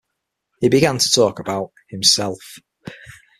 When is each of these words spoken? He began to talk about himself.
He 0.61 0.67
began 0.69 0.97
to 0.97 1.11
talk 1.11 1.37
about 1.37 1.73
himself. 1.89 2.55